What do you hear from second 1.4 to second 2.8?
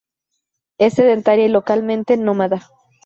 y localmente nómada.